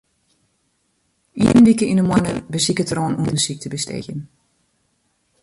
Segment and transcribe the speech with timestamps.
[1.45, 4.21] Ien wike yn 'e moanne besiket er oan ûndersyk te besteegjen.